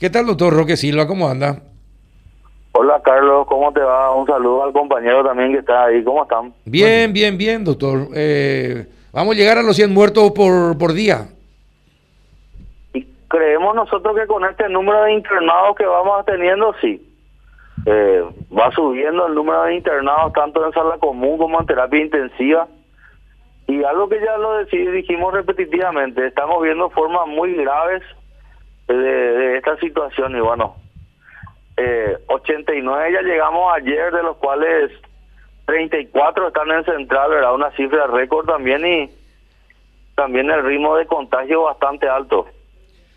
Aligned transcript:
¿Qué 0.00 0.10
tal, 0.10 0.26
doctor 0.26 0.54
Roque 0.54 0.76
Silva? 0.76 1.08
¿Cómo 1.08 1.28
anda? 1.28 1.56
Hola, 2.70 3.02
Carlos, 3.04 3.48
¿cómo 3.48 3.72
te 3.72 3.80
va? 3.80 4.14
Un 4.14 4.28
saludo 4.28 4.62
al 4.62 4.72
compañero 4.72 5.24
también 5.24 5.50
que 5.50 5.58
está 5.58 5.86
ahí. 5.86 6.04
¿Cómo 6.04 6.22
están? 6.22 6.54
Bien, 6.66 7.12
bien, 7.12 7.36
bien, 7.36 7.64
doctor. 7.64 8.06
Eh, 8.14 8.86
vamos 9.12 9.34
a 9.34 9.36
llegar 9.36 9.58
a 9.58 9.64
los 9.64 9.74
100 9.74 9.92
muertos 9.92 10.30
por, 10.30 10.78
por 10.78 10.92
día. 10.92 11.26
Y 12.94 13.08
creemos 13.26 13.74
nosotros 13.74 14.14
que 14.16 14.28
con 14.28 14.44
este 14.44 14.68
número 14.68 15.02
de 15.02 15.14
internados 15.14 15.74
que 15.74 15.84
vamos 15.84 16.24
teniendo, 16.26 16.72
sí. 16.80 17.04
Eh, 17.84 18.22
va 18.56 18.70
subiendo 18.70 19.26
el 19.26 19.34
número 19.34 19.64
de 19.64 19.74
internados 19.74 20.32
tanto 20.32 20.64
en 20.64 20.72
sala 20.74 20.98
común 20.98 21.38
como 21.38 21.58
en 21.58 21.66
terapia 21.66 22.00
intensiva. 22.00 22.68
Y 23.66 23.82
algo 23.82 24.08
que 24.08 24.20
ya 24.20 24.36
lo 24.38 24.64
dijimos 24.64 25.34
repetitivamente, 25.34 26.24
estamos 26.24 26.62
viendo 26.62 26.88
formas 26.90 27.26
muy 27.26 27.52
graves 27.54 28.04
de, 28.94 28.94
de 28.94 29.56
esta 29.58 29.76
situación 29.78 30.36
y 30.36 30.40
bueno, 30.40 30.76
eh, 31.76 32.16
89 32.26 33.12
ya 33.12 33.22
llegamos 33.22 33.72
ayer, 33.76 34.12
de 34.12 34.22
los 34.22 34.36
cuales 34.38 34.90
34 35.66 36.48
están 36.48 36.70
en 36.70 36.84
central, 36.84 37.30
¿verdad? 37.30 37.54
Una 37.54 37.70
cifra 37.72 38.06
récord 38.06 38.46
también 38.46 38.84
y 38.86 39.10
también 40.14 40.50
el 40.50 40.64
ritmo 40.64 40.96
de 40.96 41.06
contagio 41.06 41.62
bastante 41.64 42.08
alto, 42.08 42.46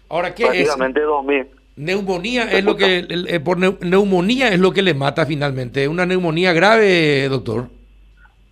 Ahora, 0.10 0.36
¿qué 0.36 0.44
es? 0.44 0.50
prácticamente 0.50 1.02
2000. 1.02 1.48
Neumonía 1.78 2.44
es 2.52 2.64
lo 2.66 2.76
que, 2.76 3.00
el- 3.00 3.28
eh, 3.30 3.40
por 3.40 3.58
neu- 3.58 3.80
neumonía 3.80 4.50
es 4.50 4.60
lo 4.60 4.72
que 4.74 4.82
le 4.82 4.94
mata 4.94 5.26
finalmente. 5.26 5.88
Una 5.88 6.06
neumonía 6.06 6.52
grave, 6.54 7.28
doctor. 7.30 7.68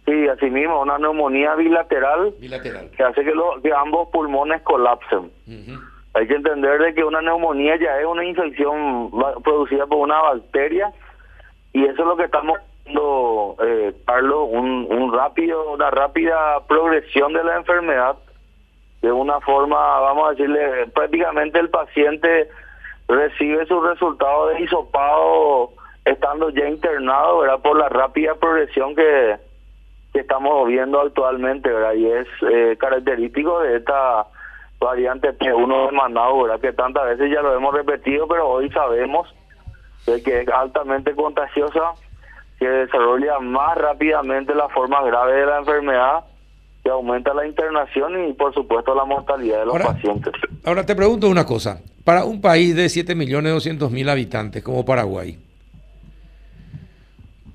Sí, 0.05 0.27
así 0.29 0.49
mismo, 0.49 0.81
una 0.81 0.97
neumonía 0.97 1.53
bilateral 1.55 2.33
Bilateral. 2.39 2.89
que 2.95 3.03
hace 3.03 3.23
que, 3.23 3.31
lo- 3.35 3.61
que 3.61 3.71
ambos 3.73 4.07
pulmones 4.09 4.61
colapsen. 4.63 5.29
Hay 6.19 6.27
que 6.27 6.35
entender 6.35 6.81
de 6.81 6.93
que 6.93 7.05
una 7.05 7.21
neumonía 7.21 7.77
ya 7.77 7.97
es 7.97 8.05
una 8.05 8.25
infección 8.25 9.09
producida 9.41 9.87
por 9.87 9.99
una 9.99 10.19
bacteria 10.21 10.91
y 11.71 11.85
eso 11.85 12.01
es 12.01 12.07
lo 12.07 12.17
que 12.17 12.25
estamos 12.25 12.59
viendo, 12.83 13.55
eh, 13.63 13.94
Carlos, 14.05 14.49
un, 14.52 15.13
rápido, 15.13 15.71
una 15.71 15.89
rápida 15.89 16.59
progresión 16.67 17.31
de 17.31 17.41
la 17.41 17.55
enfermedad 17.55 18.17
de 19.02 19.13
una 19.13 19.39
forma, 19.39 19.77
vamos 19.77 20.27
a 20.27 20.31
decirle, 20.31 20.88
prácticamente 20.94 21.57
el 21.57 21.69
paciente 21.69 22.49
recibe 23.07 23.66
su 23.67 23.79
resultado 23.79 24.47
de 24.47 24.59
hisopado 24.59 25.69
estando 26.03 26.49
ya 26.49 26.67
internado, 26.67 27.39
¿verdad? 27.39 27.61
Por 27.61 27.77
la 27.77 27.88
rápida 27.88 28.35
progresión 28.35 28.94
que, 28.94 29.38
que 30.11 30.19
estamos 30.19 30.67
viendo 30.67 30.99
actualmente, 30.99 31.72
¿verdad? 31.72 31.94
Y 31.94 32.11
es 32.11 32.27
eh, 32.41 32.75
característico 32.77 33.61
de 33.61 33.77
esta 33.77 34.25
variante 34.80 35.30
P1 35.38 35.88
de 35.88 35.91
Manao, 35.91 36.44
¿verdad? 36.44 36.59
Que 36.61 36.73
tantas 36.73 37.05
veces 37.05 37.30
ya 37.33 37.41
lo 37.41 37.55
hemos 37.55 37.73
repetido, 37.73 38.27
pero 38.27 38.47
hoy 38.47 38.69
sabemos 38.72 39.27
de 40.05 40.22
que 40.23 40.41
es 40.41 40.47
altamente 40.49 41.13
contagiosa, 41.16 41.91
que 42.58 42.67
desarrolla 42.67 43.39
más 43.39 43.77
rápidamente 43.77 44.55
las 44.55 44.72
formas 44.72 45.05
graves 45.05 45.35
de 45.35 45.45
la 45.45 45.59
enfermedad, 45.59 46.23
que 46.83 46.89
aumenta 46.89 47.33
la 47.33 47.45
internación 47.45 48.30
y, 48.30 48.33
por 48.33 48.53
supuesto, 48.53 48.95
la 48.95 49.03
mortalidad 49.05 49.59
de 49.59 49.66
los 49.66 49.73
Ahora- 49.75 49.94
pacientes. 49.94 50.33
Ahora 50.66 50.85
te 50.85 50.95
pregunto 50.95 51.30
una 51.30 51.45
cosa. 51.45 51.81
Para 52.05 52.23
un 52.23 52.39
país 52.41 52.75
de 52.75 52.85
7.200.000 52.89 54.09
habitantes 54.09 54.63
como 54.63 54.83
Paraguay, 54.85 55.38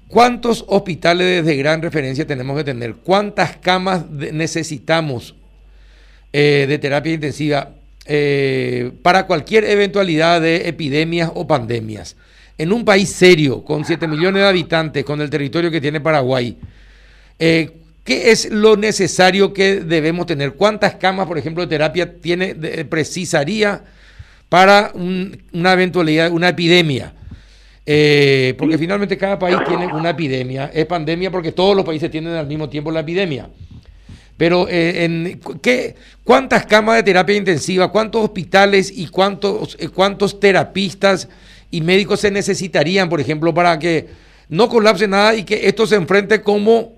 ¿cuántos 0.08 0.64
hospitales 0.68 1.44
de 1.44 1.56
gran 1.56 1.82
referencia 1.82 2.26
tenemos 2.26 2.56
que 2.56 2.64
tener? 2.64 2.94
¿Cuántas 2.96 3.56
camas 3.56 4.16
de- 4.18 4.32
necesitamos 4.32 5.34
eh, 6.36 6.66
de 6.68 6.78
terapia 6.78 7.12
intensiva 7.14 7.70
eh, 8.06 8.90
para 9.02 9.24
cualquier 9.26 9.62
eventualidad 9.64 10.40
de 10.40 10.68
epidemias 10.68 11.30
o 11.32 11.46
pandemias? 11.46 12.16
En 12.58 12.72
un 12.72 12.84
país 12.84 13.08
serio, 13.10 13.64
con 13.64 13.84
7 13.84 14.08
millones 14.08 14.42
de 14.42 14.48
habitantes, 14.48 15.04
con 15.04 15.20
el 15.20 15.30
territorio 15.30 15.70
que 15.70 15.80
tiene 15.80 16.00
Paraguay, 16.00 16.56
eh, 17.38 17.70
¿Qué 18.04 18.30
es 18.32 18.50
lo 18.50 18.76
necesario 18.76 19.54
que 19.54 19.76
debemos 19.76 20.26
tener? 20.26 20.52
¿Cuántas 20.52 20.96
camas, 20.96 21.26
por 21.26 21.38
ejemplo, 21.38 21.62
de 21.62 21.68
terapia 21.70 22.20
tiene, 22.20 22.52
de- 22.52 22.84
precisaría 22.84 23.82
para 24.50 24.90
un- 24.92 25.38
una 25.54 25.72
eventualidad, 25.72 26.30
una 26.30 26.50
epidemia? 26.50 27.14
Porque 28.58 28.76
finalmente 28.78 29.16
cada 29.16 29.38
país 29.38 29.56
tiene 29.66 29.86
una 29.86 30.10
epidemia. 30.10 30.70
Es 30.74 30.84
pandemia 30.84 31.30
porque 31.30 31.52
todos 31.52 31.74
los 31.74 31.84
países 31.86 32.10
tienen 32.10 32.34
al 32.34 32.46
mismo 32.46 32.68
tiempo 32.68 32.90
la 32.90 33.00
epidemia. 33.00 33.48
Pero, 34.44 34.68
eh, 34.68 35.04
en, 35.06 35.40
¿qué, 35.62 35.94
¿cuántas 36.22 36.66
camas 36.66 36.96
de 36.96 37.02
terapia 37.02 37.34
intensiva, 37.34 37.90
cuántos 37.90 38.22
hospitales 38.24 38.92
y 38.94 39.08
cuántos, 39.08 39.74
eh, 39.80 39.88
cuántos 39.88 40.38
terapistas 40.38 41.30
y 41.70 41.80
médicos 41.80 42.20
se 42.20 42.30
necesitarían, 42.30 43.08
por 43.08 43.22
ejemplo, 43.22 43.54
para 43.54 43.78
que 43.78 44.06
no 44.50 44.68
colapse 44.68 45.08
nada 45.08 45.34
y 45.34 45.44
que 45.44 45.66
esto 45.66 45.86
se 45.86 45.96
enfrente 45.96 46.42
como 46.42 46.92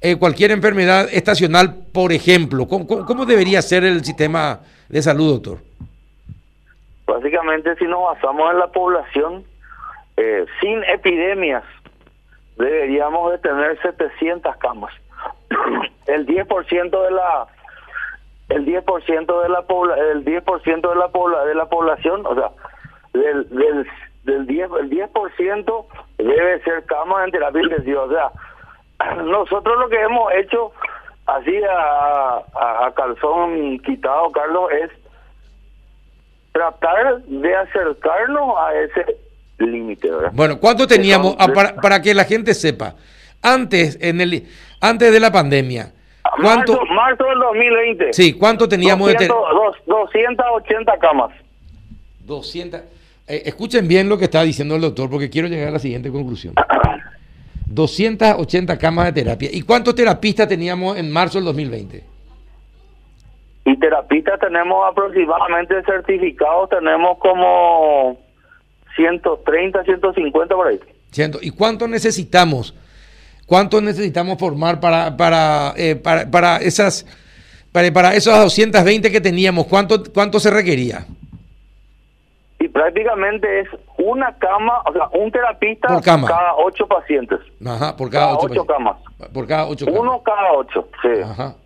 eh, 0.00 0.14
cualquier 0.14 0.52
enfermedad 0.52 1.08
estacional, 1.12 1.74
por 1.92 2.12
ejemplo? 2.12 2.68
¿Cómo, 2.68 2.86
cómo- 2.86 3.26
debería 3.26 3.60
ser 3.62 3.82
el 3.82 4.04
sistema 4.04 4.60
de 4.88 5.02
salud, 5.02 5.32
doctor? 5.32 5.58
Básicamente, 7.04 7.74
si 7.80 7.84
nos 7.86 8.00
basamos 8.14 8.48
en 8.52 8.58
la 8.60 8.68
población, 8.68 9.42
eh, 10.16 10.44
sin 10.60 10.84
epidemias, 10.84 11.64
deberíamos 12.56 13.32
de 13.32 13.38
tener 13.38 13.76
700 13.82 14.56
camas. 14.58 14.92
El 16.06 16.26
10% 16.26 17.04
de 17.04 17.10
la 17.10 17.46
el 18.48 18.66
10% 18.66 19.42
de 19.42 19.48
la 19.48 19.62
pobla, 19.62 19.96
el 19.96 20.24
10% 20.24 20.88
de 20.88 20.96
la 20.96 21.08
pobla, 21.08 21.44
de 21.44 21.54
la 21.54 21.66
población, 21.66 22.26
o 22.26 22.34
sea, 22.34 22.50
del 23.12 23.48
del 23.48 23.86
del 24.24 24.46
10 24.46 24.70
el 24.80 24.90
10% 24.90 25.86
debe 26.18 26.62
ser 26.62 26.84
camas 26.84 27.24
en 27.24 27.30
terapia 27.32 27.62
intensiva, 27.62 28.02
o 28.02 28.10
sea, 28.10 28.30
nosotros 29.22 29.78
lo 29.78 29.88
que 29.88 30.00
hemos 30.00 30.32
hecho 30.34 30.72
así 31.26 31.62
a, 31.64 32.42
a, 32.54 32.86
a 32.86 32.94
calzón 32.94 33.78
quitado, 33.80 34.30
Carlos, 34.32 34.70
es 34.72 34.90
tratar 36.52 37.22
de 37.22 37.56
acercarnos 37.56 38.56
a 38.58 38.74
ese 38.74 39.16
límite. 39.58 40.10
Bueno, 40.32 40.58
¿cuánto 40.58 40.86
teníamos, 40.86 41.36
ah, 41.38 41.48
para, 41.54 41.74
para 41.76 42.02
que 42.02 42.14
la 42.14 42.24
gente 42.24 42.54
sepa, 42.54 42.94
antes, 43.42 43.98
en 44.00 44.20
el, 44.20 44.46
antes 44.80 45.12
de 45.12 45.20
la 45.20 45.30
pandemia, 45.32 45.92
¿cuánto, 46.40 46.72
Marzo, 46.74 46.94
marzo 46.94 47.24
del 47.24 47.38
2020. 47.40 48.12
sí, 48.12 48.32
¿cuánto 48.34 48.68
teníamos 48.68 49.08
de 49.08 49.14
ter- 49.16 49.28
200, 49.28 49.54
dos- 49.86 50.06
280 50.08 50.98
camas. 50.98 51.30
200. 52.24 52.80
eh, 53.26 53.42
escuchen 53.46 53.86
bien 53.88 54.08
lo 54.08 54.16
que 54.18 54.24
está 54.24 54.42
diciendo 54.42 54.76
el 54.76 54.80
doctor 54.82 55.10
porque 55.10 55.28
quiero 55.30 55.48
llegar 55.48 55.68
a 55.68 55.72
la 55.72 55.78
siguiente 55.78 56.10
conclusión. 56.10 56.54
280 57.66 58.78
camas 58.78 59.06
de 59.06 59.12
terapia. 59.22 59.48
¿Y 59.52 59.62
cuántos 59.62 59.94
terapistas 59.94 60.48
teníamos 60.48 60.96
en 60.98 61.10
marzo 61.10 61.38
del 61.38 61.46
2020? 61.46 62.04
Y 63.64 63.76
terapistas 63.78 64.40
tenemos 64.40 64.90
aproximadamente 64.90 65.74
certificados, 65.84 66.68
tenemos 66.70 67.16
como 67.18 68.18
130, 68.96 69.84
150 69.84 70.54
por 70.54 70.66
ahí. 70.66 70.80
Ciento- 71.12 71.38
¿Y 71.40 71.50
cuánto 71.50 71.86
necesitamos? 71.88 72.74
¿Cuánto 73.46 73.80
necesitamos 73.80 74.38
formar 74.38 74.80
para, 74.80 75.16
para, 75.16 75.74
eh, 75.76 75.96
para, 75.96 76.30
para 76.30 76.56
esas 76.58 77.04
para, 77.72 77.92
para 77.92 78.14
esas 78.14 78.38
220 78.42 79.10
que 79.10 79.20
teníamos? 79.20 79.66
¿Cuánto, 79.66 80.02
cuánto 80.12 80.38
se 80.40 80.50
requería? 80.50 81.06
Y 82.60 82.68
prácticamente 82.68 83.60
es 83.60 83.68
una 83.98 84.32
cama, 84.38 84.82
o 84.86 84.92
sea, 84.92 85.08
un 85.20 85.30
terapista 85.32 85.88
Por 85.88 86.02
cama. 86.02 86.28
cada 86.28 86.54
ocho 86.56 86.86
pacientes. 86.86 87.40
Ajá, 87.66 87.96
por 87.96 88.08
cada, 88.08 88.26
Cada 88.26 88.38
ocho, 88.38 88.46
ocho 88.52 88.64
camas. 88.66 88.96
Por 89.32 89.46
cada 89.48 89.66
ocho 89.66 89.84
camas. 89.86 90.00
Uno 90.00 90.22
cada 90.22 90.52
ocho, 90.52 90.88
sí. 91.02 91.20
Ajá. 91.24 91.56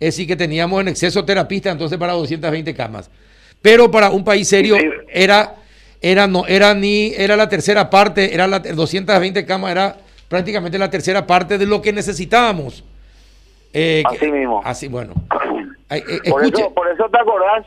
Es 0.00 0.14
decir, 0.16 0.26
que 0.26 0.34
teníamos 0.34 0.80
en 0.80 0.88
exceso 0.88 1.24
terapistas 1.24 1.72
entonces 1.72 1.98
para 1.98 2.14
220 2.14 2.74
camas. 2.74 3.10
Pero 3.62 3.90
para 3.90 4.10
un 4.10 4.24
país 4.24 4.48
serio 4.48 4.76
Sí. 4.76 4.86
era, 5.08 5.54
era, 6.00 6.26
no, 6.26 6.46
era 6.46 6.74
ni, 6.74 7.12
era 7.14 7.36
la 7.36 7.48
tercera 7.48 7.88
parte, 7.90 8.34
era 8.34 8.46
la 8.48 8.58
220 8.60 9.44
camas, 9.46 9.70
era 9.70 9.96
prácticamente 10.30 10.78
la 10.78 10.88
tercera 10.88 11.26
parte 11.26 11.58
de 11.58 11.66
lo 11.66 11.82
que 11.82 11.92
necesitábamos. 11.92 12.84
Eh, 13.74 14.04
que- 14.08 14.16
Así 14.16 14.30
mismo. 14.30 14.62
Así, 14.64 14.88
bueno. 14.88 15.12
Ay, 15.90 16.02
eh, 16.08 16.30
Por 16.30 16.44
eso, 16.44 16.72
por 16.72 16.88
eso 16.88 17.08
te 17.10 17.18
acordás, 17.18 17.66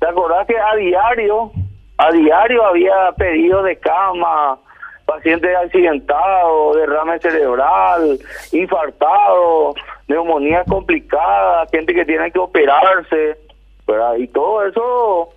te 0.00 0.06
acordás 0.08 0.46
que 0.48 0.58
a 0.58 0.74
diario, 0.74 1.52
a 1.96 2.10
diario 2.10 2.66
había 2.66 3.12
pedido 3.16 3.62
de 3.62 3.76
cama, 3.76 4.58
pacientes 5.06 5.54
accidentados, 5.56 6.74
derrame 6.76 7.20
cerebral, 7.20 8.18
infartados, 8.50 9.76
neumonía 10.08 10.64
complicada, 10.64 11.66
gente 11.70 11.94
que 11.94 12.04
tiene 12.04 12.32
que 12.32 12.40
operarse, 12.40 13.38
¿verdad? 13.86 14.16
Y 14.16 14.26
todo 14.26 14.66
eso 14.66 15.28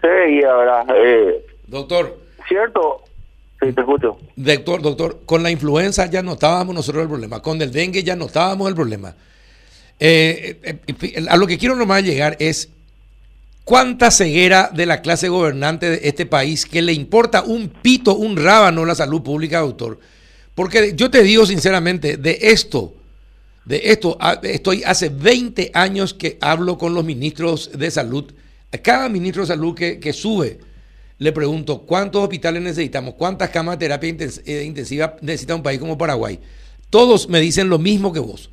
se 0.00 0.06
veía, 0.06 0.54
¿verdad? 0.54 0.86
Eh, 0.94 1.44
doctor, 1.66 2.14
Cierto, 2.46 3.02
doctor, 4.36 4.82
doctor, 4.82 5.20
con 5.24 5.42
la 5.42 5.50
influenza 5.50 6.06
ya 6.06 6.22
notábamos 6.22 6.74
nosotros 6.74 7.02
el 7.02 7.08
problema, 7.08 7.40
con 7.40 7.60
el 7.60 7.70
dengue 7.70 8.02
ya 8.02 8.16
notábamos 8.16 8.68
el 8.68 8.74
problema. 8.74 9.14
Eh, 10.00 10.58
eh, 10.62 10.78
eh, 10.86 11.26
a 11.28 11.36
lo 11.36 11.46
que 11.46 11.56
quiero 11.56 11.76
nomás 11.76 12.02
llegar 12.02 12.36
es 12.40 12.68
¿Cuánta 13.64 14.10
ceguera 14.10 14.70
de 14.74 14.84
la 14.84 15.00
clase 15.00 15.30
gobernante 15.30 15.88
de 15.88 16.00
este 16.04 16.26
país 16.26 16.66
que 16.66 16.82
le 16.82 16.92
importa 16.92 17.42
un 17.42 17.70
pito, 17.70 18.14
un 18.14 18.36
rábano 18.36 18.84
la 18.84 18.94
salud 18.94 19.22
pública, 19.22 19.60
doctor? 19.60 19.98
Porque 20.54 20.92
yo 20.94 21.10
te 21.10 21.22
digo 21.22 21.46
sinceramente, 21.46 22.18
de 22.18 22.38
esto, 22.42 22.92
de 23.64 23.80
esto, 23.84 24.18
estoy 24.42 24.82
hace 24.84 25.08
20 25.08 25.70
años 25.72 26.12
que 26.12 26.36
hablo 26.42 26.76
con 26.76 26.92
los 26.92 27.04
ministros 27.04 27.70
de 27.74 27.90
salud. 27.90 28.34
Cada 28.82 29.08
ministro 29.08 29.42
de 29.42 29.48
salud 29.48 29.74
que, 29.74 29.98
que 29.98 30.12
sube, 30.12 30.58
le 31.18 31.32
pregunto, 31.32 31.82
¿cuántos 31.82 32.22
hospitales 32.22 32.62
necesitamos? 32.62 33.14
¿Cuántas 33.14 33.50
camas 33.50 33.78
de 33.78 33.86
terapia 33.86 34.14
eh, 34.46 34.62
intensiva 34.64 35.16
necesita 35.20 35.54
un 35.54 35.62
país 35.62 35.78
como 35.78 35.96
Paraguay? 35.96 36.40
Todos 36.90 37.28
me 37.28 37.40
dicen 37.40 37.68
lo 37.68 37.78
mismo 37.78 38.12
que 38.12 38.20
vos. 38.20 38.50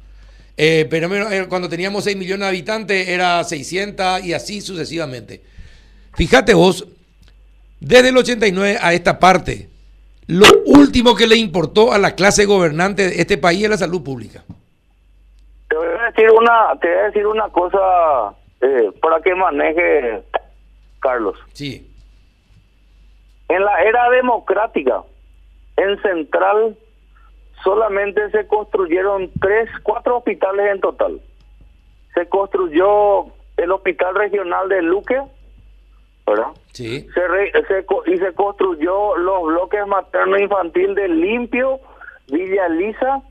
Eh, 0.57 0.85
pero 0.89 1.31
eh, 1.31 1.47
cuando 1.47 1.69
teníamos 1.69 2.03
6 2.03 2.17
millones 2.17 2.41
de 2.41 2.47
habitantes 2.47 3.07
era 3.07 3.43
600 3.43 4.23
y 4.23 4.33
así 4.33 4.61
sucesivamente. 4.61 5.41
Fíjate 6.13 6.53
vos, 6.53 6.87
desde 7.79 8.09
el 8.09 8.17
89 8.17 8.77
a 8.79 8.93
esta 8.93 9.17
parte, 9.17 9.69
lo 10.27 10.45
último 10.65 11.15
que 11.15 11.27
le 11.27 11.35
importó 11.35 11.93
a 11.93 11.97
la 11.97 12.15
clase 12.15 12.45
gobernante 12.45 13.09
de 13.09 13.21
este 13.21 13.37
país 13.37 13.63
es 13.63 13.69
la 13.69 13.77
salud 13.77 14.03
pública. 14.03 14.43
Te 15.67 15.75
voy 15.75 15.87
a 15.87 16.05
decir 16.11 16.29
una, 16.29 16.79
te 16.79 16.87
voy 16.87 16.97
a 16.97 17.03
decir 17.03 17.25
una 17.25 17.49
cosa 17.49 18.35
eh, 18.61 18.91
para 19.01 19.21
que 19.21 19.33
maneje 19.33 20.21
Carlos. 20.99 21.37
Sí. 21.53 21.90
En 23.51 23.65
la 23.65 23.83
era 23.83 24.09
democrática, 24.11 25.03
en 25.75 26.01
Central 26.01 26.77
solamente 27.65 28.31
se 28.31 28.47
construyeron 28.47 29.29
tres, 29.41 29.69
cuatro 29.83 30.19
hospitales 30.19 30.71
en 30.71 30.79
total. 30.79 31.19
Se 32.13 32.29
construyó 32.29 33.25
el 33.57 33.71
Hospital 33.73 34.15
Regional 34.15 34.69
de 34.69 34.81
Luque, 34.81 35.21
¿verdad? 36.25 36.47
Sí. 36.71 37.05
Se 37.13 38.13
y 38.13 38.17
se 38.19 38.33
construyó 38.35 39.17
los 39.17 39.43
bloques 39.43 39.85
materno-infantil 39.85 40.95
de 40.95 41.09
Limpio, 41.09 41.81
Villa 42.27 42.69
Lisa 42.69 43.21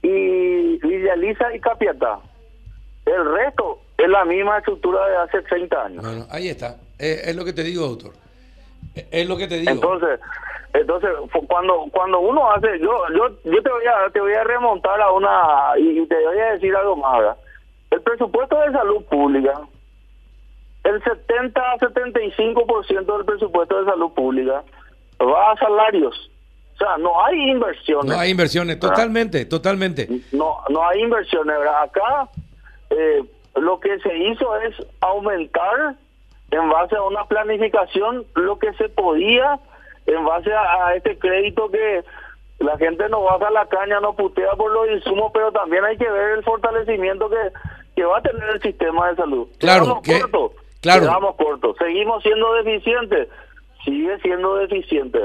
y 0.00 0.78
Villa 0.78 1.14
Lisa 1.16 1.54
y 1.54 1.60
Capiatá. 1.60 2.20
El 3.04 3.30
resto 3.34 3.80
es 3.98 4.08
la 4.08 4.24
misma 4.24 4.56
estructura 4.56 5.06
de 5.08 5.16
hace 5.16 5.42
30 5.42 5.84
años. 5.84 6.02
Bueno, 6.02 6.26
ahí 6.30 6.48
está. 6.48 6.78
es 6.98 7.36
lo 7.36 7.44
que 7.44 7.52
te 7.52 7.64
digo, 7.64 7.86
doctor. 7.86 8.22
Es 8.94 9.28
lo 9.28 9.36
que 9.36 9.48
te 9.48 9.58
digo. 9.58 9.70
Entonces, 9.70 10.20
entonces, 10.74 11.10
cuando 11.48 11.86
cuando 11.92 12.20
uno 12.20 12.50
hace, 12.52 12.78
yo 12.78 12.90
yo 13.14 13.28
yo 13.44 13.62
te 13.62 13.70
voy 13.70 13.84
a 13.86 14.10
te 14.10 14.20
voy 14.20 14.32
a 14.34 14.44
remontar 14.44 15.00
a 15.00 15.10
una 15.12 15.72
y 15.78 16.06
te 16.06 16.26
voy 16.26 16.38
a 16.38 16.52
decir 16.52 16.74
algo 16.74 16.96
más. 16.96 17.36
El 17.90 18.00
presupuesto 18.00 18.58
de 18.58 18.72
salud 18.72 19.04
pública, 19.04 19.60
el 20.84 21.02
70 21.02 21.60
a 21.60 21.78
75% 21.78 23.16
del 23.16 23.24
presupuesto 23.24 23.84
de 23.84 23.90
salud 23.90 24.12
pública 24.12 24.62
va 25.20 25.52
a 25.52 25.56
salarios. 25.56 26.30
O 26.74 26.78
sea, 26.78 26.96
no 26.96 27.22
hay 27.24 27.50
inversiones. 27.50 28.06
No 28.06 28.18
hay 28.18 28.30
inversiones, 28.30 28.80
totalmente, 28.80 29.44
totalmente. 29.44 30.08
No 30.32 30.58
no 30.70 30.88
hay 30.88 31.02
inversiones. 31.02 31.56
Acá 31.82 32.28
eh, 32.88 33.22
lo 33.56 33.78
que 33.78 33.98
se 34.00 34.16
hizo 34.16 34.56
es 34.56 34.74
aumentar 35.00 35.96
en 36.52 36.68
base 36.68 36.94
a 36.94 37.02
una 37.02 37.24
planificación 37.24 38.26
lo 38.34 38.58
que 38.58 38.72
se 38.74 38.88
podía 38.90 39.58
en 40.06 40.24
base 40.24 40.52
a, 40.52 40.94
este 40.94 41.18
crédito 41.18 41.70
que 41.70 42.04
la 42.58 42.76
gente 42.76 43.08
no 43.08 43.22
baja 43.22 43.50
la 43.50 43.66
caña, 43.66 44.00
no 44.00 44.14
putea 44.14 44.52
por 44.52 44.70
los 44.70 44.88
insumos, 44.90 45.30
pero 45.32 45.50
también 45.50 45.84
hay 45.84 45.96
que 45.96 46.08
ver 46.08 46.38
el 46.38 46.44
fortalecimiento 46.44 47.28
que, 47.28 47.52
que 47.96 48.04
va 48.04 48.18
a 48.18 48.22
tener 48.22 48.48
el 48.50 48.60
sistema 48.60 49.10
de 49.10 49.16
salud. 49.16 49.48
Claro, 49.58 50.00
que, 50.02 50.20
cortos, 50.20 50.52
claro. 50.80 51.00
Quedamos 51.00 51.36
cortos, 51.36 51.76
seguimos 51.78 52.22
siendo 52.22 52.52
deficientes, 52.54 53.28
sigue 53.84 54.18
siendo 54.20 54.56
deficiente, 54.56 55.18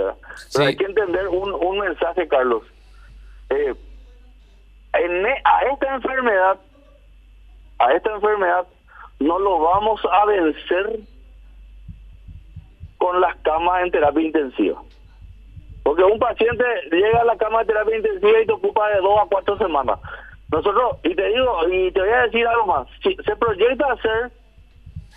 Pero 0.53 0.65
hay 0.65 0.77
que 0.77 0.85
entender 0.85 1.27
un, 1.27 1.53
un 1.53 1.79
mensaje, 1.79 2.27
Carlos. 2.27 2.63
Eh, 3.50 3.75
en, 4.94 5.25
e, 5.25 5.41
a 5.44 5.62
esta 5.74 5.95
enfermedad, 5.95 6.57
a 7.79 7.94
esta 7.94 8.13
enfermedad, 8.13 8.65
no 9.19 9.38
lo 9.39 9.59
vamos 9.59 10.01
a 10.12 10.25
vencer 10.25 11.00
con 12.97 13.21
las 13.21 13.35
camas 13.38 13.83
en 13.83 13.91
terapia 13.91 14.23
intensiva. 14.23 14.81
Porque 15.83 16.03
un 16.03 16.19
paciente 16.19 16.63
llega 16.91 17.21
a 17.21 17.25
la 17.25 17.38
cama 17.38 17.59
de 17.59 17.65
terapia 17.67 17.97
intensiva 17.97 18.41
y 18.41 18.45
te 18.45 18.53
ocupa 18.53 18.89
de 18.89 18.97
dos 18.97 19.19
a 19.19 19.27
cuatro 19.29 19.57
semanas. 19.57 19.99
Nosotros, 20.51 20.97
y 21.03 21.15
te 21.15 21.27
digo, 21.27 21.67
y 21.69 21.91
te 21.91 21.99
voy 21.99 22.09
a 22.09 22.23
decir 22.23 22.47
algo 22.47 22.65
más, 22.65 22.88
si 23.03 23.15
se 23.15 23.35
proyecta 23.35 23.91
hacer 23.91 24.31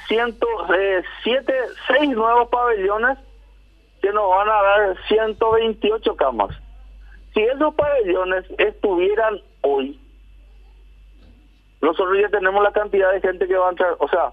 ciento, 0.08 0.46
eh, 0.74 1.02
siete, 1.22 1.54
seis 1.86 2.10
nuevos 2.10 2.48
pabellones 2.48 3.18
que 4.02 4.12
nos 4.12 4.28
van 4.30 4.48
a 4.48 4.62
dar 4.62 4.96
128 5.08 6.16
camas. 6.16 6.56
Si 7.34 7.40
esos 7.40 7.74
pabellones 7.74 8.44
estuvieran 8.58 9.40
hoy, 9.62 10.00
nosotros 11.80 12.18
ya 12.20 12.28
tenemos 12.28 12.62
la 12.62 12.72
cantidad 12.72 13.12
de 13.12 13.20
gente 13.20 13.46
que 13.46 13.56
va 13.56 13.68
a 13.68 13.70
entrar, 13.70 13.96
o 13.98 14.08
sea, 14.08 14.32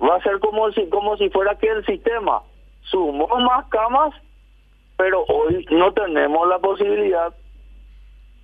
va 0.00 0.16
a 0.16 0.22
ser 0.22 0.38
como 0.40 0.70
si 0.72 0.88
como 0.88 1.16
si 1.16 1.28
fuera 1.30 1.56
que 1.56 1.68
el 1.68 1.84
sistema 1.86 2.42
sumó 2.90 3.26
más 3.26 3.66
camas, 3.68 4.14
pero 4.96 5.24
hoy 5.24 5.66
no 5.70 5.92
tenemos 5.92 6.48
la 6.48 6.58
posibilidad 6.58 7.34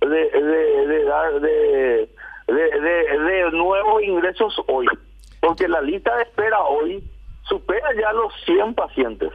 de, 0.01 0.07
de, 0.07 1.03
dar 1.05 1.41
de, 1.41 2.09
de, 2.47 3.51
nuevos 3.51 4.03
ingresos 4.03 4.53
hoy, 4.67 4.87
porque 5.41 5.67
la 5.67 5.81
lista 5.81 6.15
de 6.17 6.23
espera 6.23 6.63
hoy 6.63 7.03
supera 7.47 7.87
ya 7.99 8.13
los 8.13 8.33
100 8.45 8.73
pacientes. 8.73 9.31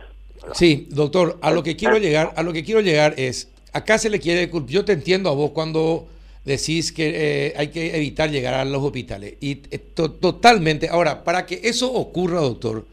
Sí, 0.53 0.87
doctor, 0.91 1.39
a 1.43 1.51
lo 1.51 1.63
que 1.63 1.77
quiero 1.77 1.99
llegar, 1.99 2.33
a 2.37 2.43
lo 2.43 2.53
que 2.53 2.65
quiero 2.65 2.81
llegar 2.81 3.15
es, 3.17 3.53
acá 3.73 3.99
se 3.99 4.11
le 4.11 4.21
quiere, 4.21 4.51
yo 4.67 4.85
te 4.85 4.93
entiendo 4.93 5.29
a 5.29 5.35
vos 5.35 5.51
cuando 5.51 6.07
decís 6.45 6.93
que 6.93 7.49
eh, 7.49 7.55
hay 7.57 7.69
que 7.69 7.97
evitar 7.97 8.31
llegar 8.31 8.55
a 8.55 8.65
los 8.65 8.83
hospitales 8.83 9.35
y 9.41 9.63
eh, 9.71 9.79
totalmente. 9.79 10.89
Ahora, 10.89 11.25
para 11.25 11.45
que 11.47 11.61
eso 11.65 11.93
ocurra, 11.93 12.41
doctor, 12.41 12.87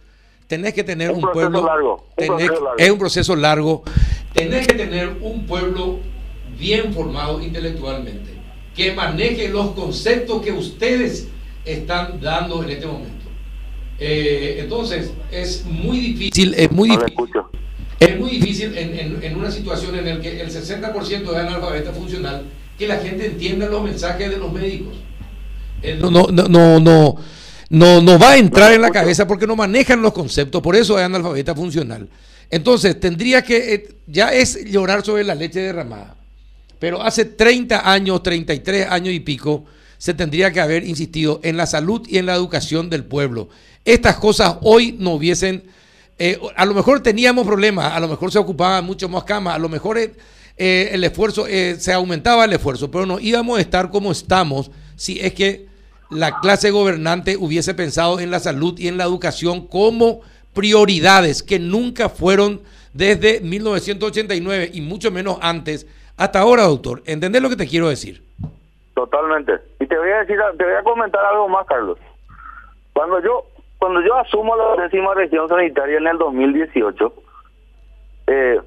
tenés 0.48 0.74
que 0.74 0.84
tener 0.84 1.12
un, 1.12 1.22
pueblo. 1.22 1.66
Largo, 1.66 2.08
Es 2.78 2.90
un 2.90 2.98
proceso 2.98 3.36
largo. 3.36 3.84
Tenés 4.34 4.68
que 4.68 4.74
tener 4.74 5.18
un 5.22 5.46
pueblo 5.46 6.00
bien 6.58 6.94
formado 6.94 7.42
intelectualmente, 7.42 8.32
que 8.76 8.94
maneje 8.94 9.50
los 9.50 9.72
conceptos 9.72 10.42
que 10.42 10.52
ustedes 10.52 11.28
están 11.66 12.20
dando 12.20 12.64
en 12.64 12.70
este 12.70 12.88
momento. 12.88 13.26
Eh, 14.00 14.58
entonces, 14.60 15.12
es 15.32 15.66
muy 15.66 16.00
difícil, 16.00 16.54
es 16.56 16.72
muy 16.72 16.90
difícil. 16.90 17.26
Es 18.00 18.20
muy 18.20 18.30
difícil 18.30 18.78
en, 18.78 19.24
en, 19.24 19.36
una 19.36 19.50
situación 19.50 19.98
en 19.98 20.06
la 20.06 20.22
que 20.22 20.40
el 20.40 20.50
60% 20.50 20.94
es 21.04 21.36
analfabeta 21.36 21.92
funcional 21.92 22.44
que 22.78 22.88
la 22.88 22.98
gente 22.98 23.26
entienda 23.26 23.68
los 23.68 23.84
mensajes 23.84 24.30
de 24.30 24.38
los 24.38 24.54
médicos. 24.54 24.94
No, 26.00 26.12
no, 26.12 26.28
no, 26.32 26.48
no, 26.48 26.80
no, 26.80 27.16
no 27.70 28.20
va 28.20 28.32
a 28.32 28.38
entrar 28.38 28.74
en 28.74 28.82
la 28.82 28.92
cabeza 28.92 29.28
porque 29.28 29.48
no 29.48 29.56
manejan 29.56 30.02
los 30.02 30.14
conceptos, 30.14 30.62
por 30.62 30.76
eso 30.76 30.98
es 30.98 31.06
analfabeta 31.06 31.54
funcional. 31.54 32.10
Entonces, 32.50 33.00
tendría 33.00 33.42
que, 33.42 33.74
eh, 33.74 33.96
ya 34.08 34.34
es 34.34 34.64
llorar 34.66 35.04
sobre 35.04 35.24
la 35.24 35.36
leche 35.36 35.60
derramada. 35.60 36.16
Pero 36.80 37.02
hace 37.02 37.26
30 37.26 37.92
años, 37.92 38.24
33 38.24 38.88
años 38.90 39.14
y 39.14 39.20
pico, 39.20 39.66
se 39.98 40.14
tendría 40.14 40.52
que 40.52 40.62
haber 40.62 40.86
insistido 40.86 41.40
en 41.44 41.58
la 41.58 41.66
salud 41.66 42.08
y 42.08 42.18
en 42.20 42.28
la 42.28 42.36
educación 42.36 42.90
del 42.90 43.04
pueblo. 43.04 43.50
Estas 43.84 44.18
cosas 44.18 44.58
hoy 44.62 44.96
no 44.98 45.14
hubiesen, 45.14 45.64
eh, 46.20 46.40
a 46.56 46.66
lo 46.66 46.74
mejor 46.74 47.02
teníamos 47.02 47.46
problemas, 47.46 47.94
a 47.94 48.00
lo 48.00 48.08
mejor 48.08 48.32
se 48.32 48.38
ocupaban 48.38 48.86
mucho 48.86 49.10
más 49.10 49.24
camas, 49.24 49.56
a 49.56 49.60
lo 49.60 49.70
mejor 49.70 49.98
eh, 49.98 50.90
el 50.92 51.04
esfuerzo, 51.04 51.48
se 51.48 51.94
aumentaba 51.94 52.46
el 52.46 52.54
esfuerzo, 52.54 52.92
pero 52.92 53.06
no 53.06 53.20
íbamos 53.20 53.58
a 53.58 53.62
estar 53.62 53.90
como 53.90 54.12
estamos 54.12 54.70
si 54.96 55.20
es 55.20 55.34
que 55.34 55.66
la 56.10 56.40
clase 56.40 56.72
gobernante 56.72 57.38
hubiese 57.38 57.74
pensado 57.74 58.20
en 58.20 58.32
la 58.32 58.40
salud 58.40 58.78
y 58.78 58.88
en 58.88 58.98
la 58.98 59.04
educación 59.04 59.68
como 59.68 60.22
prioridades 60.54 61.44
que 61.44 61.60
nunca 61.60 62.10
fueron 62.10 62.62
desde 62.94 63.42
1989 63.42 64.72
y 64.74 64.82
mucho 64.82 65.12
menos 65.12 65.38
antes 65.42 65.86
hasta 66.18 66.40
ahora, 66.40 66.64
doctor. 66.64 67.04
¿Entendés 67.06 67.42
lo 67.42 67.50
que 67.50 67.56
te 67.56 67.68
quiero 67.68 67.90
decir? 67.90 68.24
Totalmente. 68.96 69.54
Y 69.80 69.86
te 69.86 69.98
voy 69.98 70.10
a 70.10 70.20
decir, 70.22 70.38
te 70.58 70.64
voy 70.64 70.74
a 70.74 70.84
comentar 70.84 71.24
algo 71.26 71.48
más, 71.48 71.68
Carlos. 71.68 72.00
Cuando 72.94 73.22
yo 73.22 73.46
cuando 73.78 74.02
yo 74.02 74.16
asumo 74.16 74.56
la 74.56 74.82
décima 74.82 75.14
región 75.14 75.48
sanitaria 75.48 75.98
en 76.00 76.08
el 76.08 76.18
2018, 76.18 77.14
eh, 78.26 78.60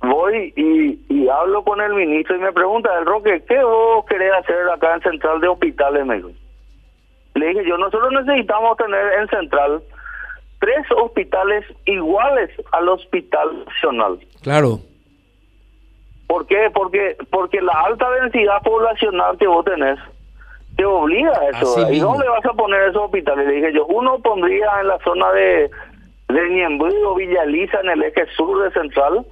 voy 0.00 0.52
y, 0.56 1.00
y 1.08 1.28
hablo 1.28 1.62
con 1.62 1.80
el 1.80 1.94
ministro 1.94 2.34
y 2.36 2.40
me 2.40 2.52
pregunta, 2.52 2.90
el 2.98 3.06
Roque, 3.06 3.44
¿qué 3.46 3.62
vos 3.62 4.04
querés 4.06 4.32
hacer 4.32 4.68
acá 4.68 4.94
en 4.94 5.02
Central 5.02 5.40
de 5.40 5.46
Hospitales 5.46 6.04
México? 6.04 6.30
Le 7.38 7.48
dije 7.48 7.68
yo, 7.68 7.78
nosotros 7.78 8.12
necesitamos 8.12 8.76
tener 8.76 9.12
en 9.20 9.28
Central 9.28 9.82
tres 10.60 10.86
hospitales 10.96 11.64
iguales 11.86 12.50
al 12.72 12.88
Hospital 12.88 13.64
Nacional. 13.66 14.18
Claro. 14.42 14.80
¿Por 16.26 16.46
qué? 16.46 16.70
Porque, 16.74 17.16
porque 17.30 17.60
la 17.60 17.72
alta 17.72 18.10
densidad 18.22 18.60
poblacional 18.62 19.38
que 19.38 19.46
vos 19.46 19.64
tenés 19.64 19.98
te 20.76 20.84
obliga 20.84 21.32
a 21.32 21.48
eso. 21.48 21.90
¿Y 21.90 21.98
dónde 21.98 22.28
vas 22.28 22.44
a 22.44 22.52
poner 22.52 22.82
esos 22.88 23.02
hospitales? 23.02 23.46
Le 23.46 23.54
dije 23.54 23.72
yo, 23.72 23.86
uno 23.86 24.18
pondría 24.20 24.68
en 24.80 24.88
la 24.88 24.98
zona 25.00 25.32
de, 25.32 25.70
de 26.28 26.48
Niembuy 26.50 26.94
o 27.04 27.16
Villaliza 27.16 27.80
en 27.80 27.90
el 27.90 28.02
eje 28.04 28.26
sur 28.36 28.62
de 28.62 28.70
Central, 28.70 29.26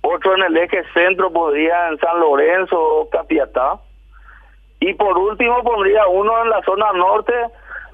otro 0.00 0.34
en 0.34 0.42
el 0.42 0.56
eje 0.56 0.82
centro 0.92 1.32
podría 1.32 1.88
en 1.88 1.98
San 1.98 2.18
Lorenzo 2.18 2.76
o 2.80 3.08
Capiatá, 3.10 3.78
y 4.82 4.94
por 4.94 5.16
último 5.16 5.62
pondría 5.62 6.08
uno 6.08 6.42
en 6.42 6.50
la 6.50 6.60
zona 6.62 6.92
norte 6.92 7.32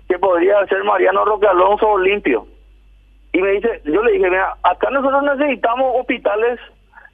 que 0.08 0.18
podría 0.18 0.64
ser 0.68 0.82
Mariano 0.84 1.22
Roque 1.26 1.46
Alonso 1.46 1.98
Limpio. 1.98 2.46
Y 3.34 3.42
me 3.42 3.50
dice, 3.50 3.82
yo 3.84 4.02
le 4.02 4.12
dije, 4.12 4.30
mira, 4.30 4.54
acá 4.62 4.88
nosotros 4.88 5.22
necesitamos 5.22 6.00
hospitales 6.00 6.58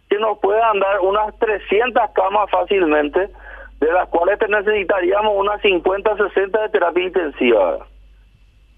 que 0.08 0.16
nos 0.18 0.38
puedan 0.38 0.78
dar 0.78 1.00
unas 1.00 1.36
300 1.40 2.10
camas 2.14 2.48
fácilmente, 2.50 3.30
de 3.80 3.92
las 3.92 4.08
cuales 4.10 4.38
necesitaríamos 4.48 5.32
unas 5.36 5.60
50, 5.60 6.16
60 6.18 6.62
de 6.62 6.68
terapia 6.68 7.04
intensiva. 7.04 7.78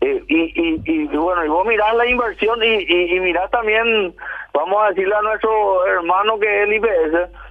Eh, 0.01 0.25
y, 0.29 0.39
y, 0.39 0.83
y, 0.87 1.07
bueno, 1.09 1.45
y 1.45 1.49
vos 1.49 1.67
mirás 1.67 1.95
la 1.95 2.07
inversión 2.07 2.63
y, 2.63 2.87
y, 2.89 3.35
también, 3.51 4.15
vamos 4.55 4.83
a 4.83 4.89
decirle 4.89 5.15
a 5.15 5.23
nuestro 5.23 5.87
hermano 5.87 6.39
que 6.39 6.63
es 6.63 6.69
el 6.69 6.75
IPS, 6.75 7.46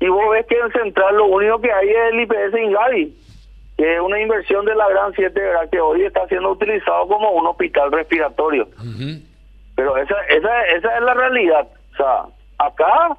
y 0.00 0.08
vos 0.08 0.30
ves 0.30 0.46
que 0.46 0.58
en 0.58 0.72
Central 0.72 1.16
lo 1.16 1.26
único 1.26 1.60
que 1.60 1.72
hay 1.72 1.88
es 1.88 2.12
el 2.12 2.20
IPS 2.20 2.60
Ingavi, 2.60 3.16
que 3.78 3.94
es 3.94 4.00
una 4.00 4.20
inversión 4.20 4.64
de 4.66 4.74
la 4.74 4.88
Gran 4.88 5.12
7, 5.14 5.40
¿verdad? 5.40 5.70
que 5.70 5.80
hoy 5.80 6.04
está 6.04 6.26
siendo 6.28 6.50
utilizado 6.50 7.08
como 7.08 7.30
un 7.30 7.46
hospital 7.46 7.92
respiratorio. 7.92 8.68
Pero 9.74 9.96
esa, 9.96 10.20
esa, 10.28 10.62
esa 10.66 10.96
es 10.96 11.02
la 11.02 11.14
realidad. 11.14 11.66
O 11.92 11.96
sea, 11.96 12.24
acá 12.58 13.16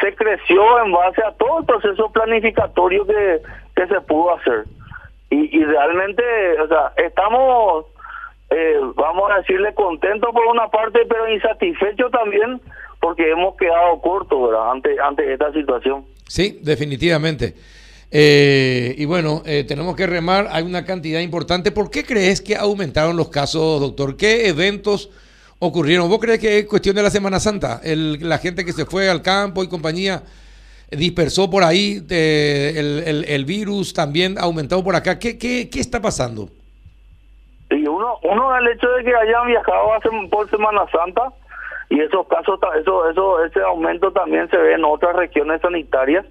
se 0.00 0.14
creció 0.14 0.84
en 0.84 0.92
base 0.92 1.22
a 1.22 1.32
todo 1.32 1.60
el 1.60 1.66
proceso 1.66 2.10
planificatorio 2.12 3.06
que, 3.06 3.40
que 3.74 3.86
se 3.86 4.00
pudo 4.02 4.34
hacer. 4.34 4.64
Y, 5.30 5.56
y 5.56 5.64
realmente, 5.64 6.22
o 6.60 6.68
sea, 6.68 6.92
estamos, 6.96 7.86
eh, 8.50 8.78
vamos 8.94 9.30
a 9.30 9.38
decirle, 9.38 9.74
contentos 9.74 10.30
por 10.32 10.46
una 10.46 10.68
parte, 10.68 11.00
pero 11.08 11.28
insatisfechos 11.28 12.10
también 12.10 12.60
porque 13.00 13.30
hemos 13.30 13.56
quedado 13.56 14.00
cortos 14.00 14.50
¿verdad? 14.50 14.72
ante, 14.72 15.00
ante 15.00 15.32
esta 15.32 15.52
situación. 15.52 16.04
Sí, 16.28 16.58
definitivamente. 16.62 17.54
Eh, 18.12 18.94
y 18.98 19.04
bueno, 19.04 19.42
eh, 19.46 19.64
tenemos 19.66 19.96
que 19.96 20.06
remar, 20.06 20.48
hay 20.50 20.64
una 20.64 20.84
cantidad 20.84 21.20
importante. 21.20 21.70
¿Por 21.70 21.90
qué 21.90 22.04
crees 22.04 22.40
que 22.40 22.56
aumentaron 22.56 23.16
los 23.16 23.28
casos, 23.28 23.80
doctor? 23.80 24.16
¿Qué 24.16 24.48
eventos 24.48 25.10
ocurrieron? 25.58 26.08
¿Vos 26.08 26.18
crees 26.18 26.40
que 26.40 26.58
es 26.58 26.66
cuestión 26.66 26.96
de 26.96 27.02
la 27.02 27.10
Semana 27.10 27.40
Santa? 27.40 27.80
El, 27.82 28.28
la 28.28 28.38
gente 28.38 28.64
que 28.64 28.72
se 28.72 28.84
fue 28.84 29.08
al 29.08 29.22
campo 29.22 29.62
y 29.62 29.68
compañía 29.68 30.22
dispersó 30.90 31.48
por 31.48 31.62
ahí, 31.62 32.04
el, 32.10 33.24
el, 33.28 33.44
virus 33.44 33.94
también 33.94 34.36
aumentado 34.38 34.82
por 34.82 34.96
acá. 34.96 35.20
¿Qué, 35.20 35.38
qué, 35.38 35.70
qué 35.70 35.78
está 35.78 36.00
pasando? 36.02 36.48
Y 37.70 37.86
uno, 37.86 38.18
uno 38.24 38.56
el 38.56 38.66
hecho 38.66 38.88
de 38.88 39.04
que 39.04 39.14
hayan 39.14 39.46
viajado 39.46 39.94
hace, 39.94 40.08
por 40.28 40.50
Semana 40.50 40.80
Santa 40.90 41.32
y 41.90 42.00
esos 42.00 42.26
casos, 42.28 42.60
eso, 42.78 43.10
eso, 43.10 43.44
ese 43.44 43.60
aumento 43.62 44.12
también 44.12 44.48
se 44.48 44.56
ve 44.56 44.74
en 44.74 44.84
otras 44.84 45.14
regiones 45.16 45.60
sanitarias. 45.60 46.24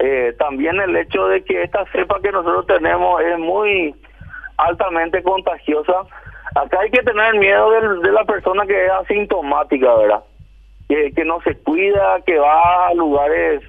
Eh, 0.00 0.34
también 0.38 0.80
el 0.80 0.94
hecho 0.96 1.28
de 1.28 1.44
que 1.44 1.62
esta 1.62 1.86
cepa 1.92 2.20
que 2.20 2.32
nosotros 2.32 2.66
tenemos 2.66 3.22
es 3.22 3.38
muy 3.38 3.94
altamente 4.56 5.22
contagiosa. 5.22 6.02
Acá 6.56 6.80
hay 6.80 6.90
que 6.90 7.04
tener 7.04 7.34
miedo 7.36 7.70
de, 8.00 8.10
la 8.10 8.24
persona 8.24 8.66
que 8.66 8.86
es 8.86 8.90
asintomática, 8.90 9.94
¿verdad? 9.94 10.24
Que, 10.88 11.12
que 11.12 11.24
no 11.24 11.40
se 11.42 11.56
cuida, 11.58 12.20
que 12.26 12.36
va 12.36 12.88
a 12.88 12.94
lugares 12.94 13.62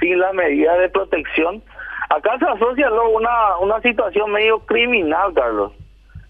sin 0.00 0.18
las 0.18 0.34
medidas 0.34 0.78
de 0.80 0.90
protección. 0.90 1.62
Acá 2.10 2.38
se 2.38 2.44
asocia 2.44 2.90
luego 2.90 3.08
una, 3.08 3.56
una 3.56 3.80
situación 3.80 4.30
medio 4.30 4.58
criminal, 4.66 5.32
Carlos, 5.32 5.72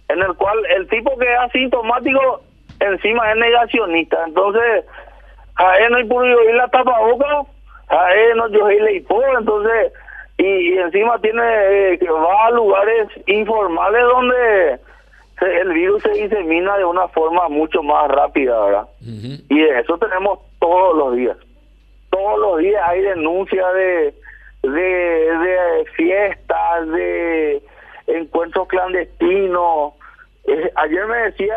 en 0.08 0.22
el 0.22 0.32
cual 0.36 0.58
el 0.76 0.86
tipo 0.86 1.18
que 1.18 1.24
es 1.24 1.38
asintomático 1.40 2.42
encima 2.86 3.30
es 3.30 3.38
negacionista. 3.38 4.24
Entonces, 4.26 4.84
a 5.56 5.76
él 5.78 5.90
no 5.90 5.98
hay 5.98 6.04
podido 6.04 6.42
ir 6.44 6.54
la 6.54 6.68
tapabocas 6.68 7.46
a 7.92 8.14
él 8.14 8.36
no 8.36 8.48
yo 8.48 8.68
le 8.68 8.96
entonces 8.96 9.92
y, 10.38 10.78
encima 10.78 11.18
tiene 11.18 11.42
eh, 11.92 11.98
que 11.98 12.10
va 12.10 12.46
a 12.46 12.50
lugares 12.50 13.08
informales 13.26 14.02
donde 14.02 14.80
el 15.60 15.72
virus 15.72 16.02
se 16.02 16.10
disemina 16.10 16.78
de 16.78 16.84
una 16.84 17.06
forma 17.08 17.48
mucho 17.48 17.82
más 17.82 18.08
rápida, 18.08 18.58
¿verdad? 18.64 18.86
Y 19.48 19.62
eso 19.62 19.98
tenemos 19.98 20.38
todos 20.58 20.96
los 20.96 21.16
días. 21.16 21.36
Todos 22.10 22.38
los 22.40 22.58
días 22.58 22.82
hay 22.86 23.02
denuncias 23.02 23.74
de, 23.74 24.14
de, 24.62 24.70
de 24.70 25.84
fiestas, 25.96 26.88
de 26.88 27.62
encuentros 28.06 28.68
clandestinos. 28.68 29.94
Eh, 30.44 30.72
ayer 30.74 31.06
me 31.06 31.16
decía 31.18 31.56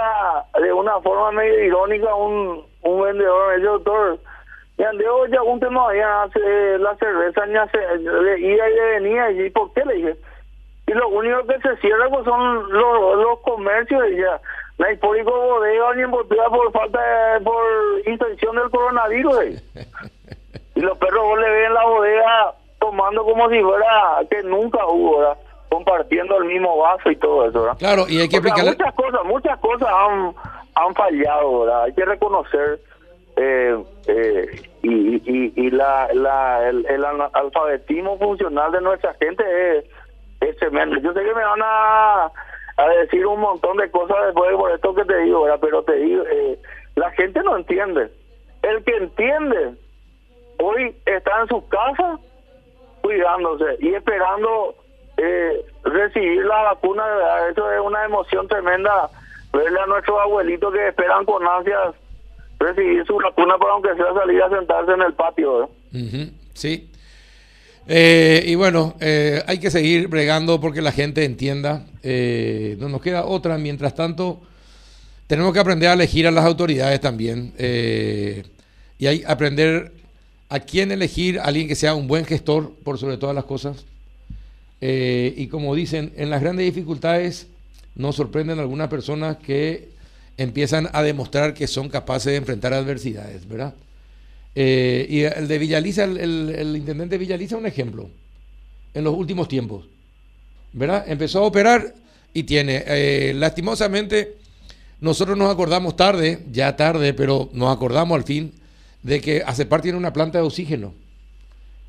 de 0.61 0.71
una 0.71 0.99
forma 1.01 1.31
medio 1.31 1.59
irónica 1.63 2.13
un, 2.13 2.63
un 2.83 3.01
vendedor, 3.01 3.53
el 3.53 3.63
doctor, 3.63 4.19
ya 4.77 4.89
Andeo 4.89 5.25
ya 5.27 5.41
un 5.41 5.59
tema 5.59 5.93
ya 5.95 6.23
hace 6.23 6.77
la 6.77 6.95
cerveza 6.97 7.45
ni 7.45 7.55
hace 7.55 7.77
de 7.77 8.39
ida 8.39 8.69
y 8.69 8.73
de 8.73 8.99
venía 8.99 9.31
y 9.31 9.49
por 9.49 9.73
qué 9.73 9.85
le 9.85 9.93
dije 9.95 10.15
y 10.87 10.91
lo 10.93 11.07
único 11.09 11.45
que 11.47 11.59
se 11.61 11.77
cierra 11.77 12.09
pues 12.09 12.25
son 12.25 12.71
los, 12.71 13.17
los 13.17 13.39
comercios 13.39 14.03
y 14.11 14.17
ya. 14.17 14.39
La 14.77 14.91
histórico 14.91 15.31
bodega 15.31 15.95
ni 15.95 16.01
embotella 16.03 16.49
por 16.49 16.71
falta 16.71 16.99
de, 16.99 17.41
por 17.41 17.63
infección 18.05 18.55
del 18.55 18.69
coronavirus 18.69 19.45
y 20.75 20.81
los 20.81 20.97
perros 20.97 21.23
vos 21.23 21.39
le 21.39 21.49
ven 21.49 21.73
la 21.73 21.85
bodega 21.85 22.53
tomando 22.79 23.23
como 23.23 23.49
si 23.49 23.61
fuera 23.61 24.19
que 24.29 24.43
nunca 24.43 24.85
hubo 24.85 25.19
¿verdad? 25.19 25.37
Compartiendo 25.75 26.37
el 26.37 26.45
mismo 26.45 26.77
vaso 26.77 27.11
y 27.11 27.15
todo 27.17 27.47
eso 27.47 27.61
¿verdad? 27.61 27.77
claro 27.77 28.05
y 28.07 28.19
hay 28.19 28.29
que 28.29 28.39
muchas 28.39 28.93
cosas 28.93 29.21
muchas 29.25 29.59
cosas 29.59 29.89
han 29.89 30.33
han 30.75 30.95
fallado 30.95 31.61
¿verdad? 31.61 31.83
hay 31.83 31.93
que 31.93 32.05
reconocer 32.05 32.79
eh, 33.37 33.83
eh, 34.07 34.61
y, 34.81 35.15
y, 35.15 35.53
y 35.55 35.69
la, 35.71 36.07
la, 36.13 36.69
el, 36.69 37.05
alfabetismo 37.33 38.17
funcional 38.17 38.71
de 38.71 38.81
nuestra 38.81 39.13
gente 39.15 39.43
es, 39.77 39.85
es 40.41 40.57
tremendo. 40.57 40.97
Yo 41.01 41.11
sé 41.13 41.19
que 41.19 41.33
me 41.33 41.43
van 41.43 41.61
a, 41.61 42.31
a 42.77 42.89
decir 43.01 43.25
un 43.25 43.41
montón 43.41 43.77
de 43.77 43.91
cosas 43.91 44.17
después 44.27 44.55
por 44.55 44.71
esto 44.71 44.95
que 44.95 45.03
te 45.03 45.17
digo, 45.19 45.45
pero 45.59 45.83
te 45.83 45.95
digo, 45.95 46.23
eh, 46.23 46.57
la 46.95 47.11
gente 47.11 47.41
no 47.43 47.57
entiende. 47.57 48.09
El 48.61 48.83
que 48.83 48.95
entiende 48.95 49.73
hoy 50.59 50.95
está 51.05 51.41
en 51.41 51.47
su 51.47 51.67
casa 51.67 52.17
cuidándose 53.01 53.77
y 53.79 53.93
esperando 53.93 54.75
eh, 55.17 55.65
recibir 55.83 56.45
la 56.45 56.61
vacuna. 56.63 57.03
Eso 57.51 57.71
es 57.71 57.79
una 57.79 58.05
emoción 58.05 58.47
tremenda 58.47 59.09
verle 59.53 59.79
a 59.79 59.85
nuestros 59.85 60.19
abuelitos 60.19 60.73
que 60.73 60.87
esperan 60.89 61.25
con 61.25 61.45
ansias 61.47 61.95
recibir 62.59 63.05
su 63.05 63.15
vacuna 63.15 63.57
para 63.57 63.73
aunque 63.73 63.95
sea 63.95 64.13
salir 64.13 64.41
a 64.41 64.49
sentarse 64.49 64.91
en 64.91 65.01
el 65.01 65.13
patio. 65.13 65.69
Sí. 66.53 66.89
Eh, 67.87 68.43
y 68.47 68.55
bueno, 68.55 68.95
eh, 68.99 69.43
hay 69.45 69.59
que 69.59 69.69
seguir 69.69 70.07
bregando 70.07 70.59
porque 70.59 70.81
la 70.81 70.91
gente 70.91 71.23
entienda. 71.23 71.85
Eh, 72.03 72.75
no 72.79 72.89
nos 72.89 73.01
queda 73.01 73.25
otra. 73.25 73.57
Mientras 73.57 73.93
tanto, 73.95 74.41
tenemos 75.27 75.53
que 75.53 75.59
aprender 75.59 75.89
a 75.89 75.93
elegir 75.93 76.27
a 76.27 76.31
las 76.31 76.45
autoridades 76.45 76.99
también. 76.99 77.53
y 78.97 79.07
hay 79.07 79.23
aprender 79.27 79.91
a 80.49 80.59
quién 80.59 80.91
elegir, 80.91 81.39
alguien 81.39 81.67
que 81.67 81.75
sea 81.75 81.95
un 81.95 82.07
buen 82.07 82.25
gestor 82.25 82.73
por 82.83 82.97
sobre 82.97 83.17
todas 83.17 83.35
las 83.35 83.45
cosas. 83.45 83.85
Y 84.81 85.47
como 85.47 85.73
dicen, 85.73 86.13
en 86.15 86.29
las 86.29 86.41
grandes 86.41 86.65
dificultades 86.65 87.47
nos 87.95 88.15
sorprenden 88.15 88.59
algunas 88.59 88.89
personas 88.89 89.37
que 89.37 89.89
empiezan 90.37 90.89
a 90.91 91.01
demostrar 91.01 91.53
que 91.53 91.67
son 91.67 91.89
capaces 91.89 92.31
de 92.31 92.35
enfrentar 92.37 92.73
adversidades, 92.73 93.47
¿verdad? 93.47 93.73
Eh, 94.53 95.05
y 95.09 95.21
el 95.21 95.47
de 95.47 95.57
Villaliza, 95.57 96.03
el, 96.03 96.73
intendente 96.77 97.17
Villaliza, 97.17 97.57
un 97.57 97.65
ejemplo, 97.65 98.09
en 98.93 99.03
los 99.03 99.15
últimos 99.15 99.47
tiempos, 99.47 99.85
¿verdad? 100.73 101.05
Empezó 101.07 101.39
a 101.39 101.43
operar 101.43 101.93
y 102.33 102.43
tiene, 102.43 102.83
eh, 102.85 103.33
lastimosamente, 103.35 104.35
nosotros 105.01 105.37
nos 105.37 105.51
acordamos 105.51 105.95
tarde, 105.95 106.39
ya 106.51 106.75
tarde, 106.75 107.13
pero 107.13 107.49
nos 107.53 107.75
acordamos 107.75 108.17
al 108.17 108.23
fin, 108.23 108.53
de 109.03 109.21
que 109.21 109.43
Acepar 109.45 109.81
tiene 109.81 109.97
una 109.97 110.13
planta 110.13 110.39
de 110.39 110.45
oxígeno, 110.45 110.93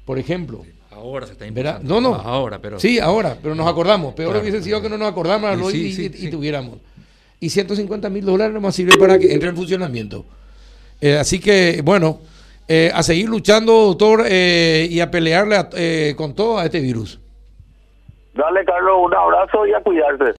por 0.05 0.19
ejemplo. 0.19 0.65
Ahora 0.97 1.27
se 1.27 1.33
está 1.33 1.45
¿verdad? 1.51 1.81
No, 1.83 2.01
no. 2.01 2.15
Ahora, 2.15 2.59
pero. 2.59 2.81
Sí, 2.81 2.99
ahora, 2.99 3.37
pero 3.41 3.55
nos 3.55 3.69
acordamos. 3.69 4.15
Peor 4.15 4.37
hubiese 4.37 4.63
sido 4.63 4.83
que 4.83 4.89
no 4.89 4.99
nos 4.99 5.09
acordáramos 5.09 5.73
y, 5.73 6.11
y 6.19 6.31
tuviéramos 6.31 6.79
y 7.41 7.51
150 7.51 8.09
mil 8.11 8.25
dólares 8.25 8.55
no 8.55 8.61
más 8.61 8.75
sirve 8.75 8.97
para 8.99 9.19
que 9.19 9.33
entre 9.33 9.49
en 9.51 9.57
funcionamiento. 9.57 10.25
Eh, 11.01 11.17
así 11.17 11.41
que, 11.41 11.81
bueno, 11.85 12.21
eh, 12.69 12.91
a 12.95 13.03
seguir 13.03 13.29
luchando, 13.29 13.73
doctor, 13.73 14.25
eh, 14.27 14.89
y 14.91 15.01
a 15.01 15.11
pelearle 15.11 16.15
con 16.17 16.35
todo 16.35 16.59
a 16.59 16.65
este 16.65 16.81
virus. 16.81 17.21
Dale, 18.35 18.65
Carlos, 18.65 18.97
un 19.03 19.15
abrazo 19.15 19.67
y 19.67 19.73
a 19.73 19.81
cuidarse. 19.81 20.35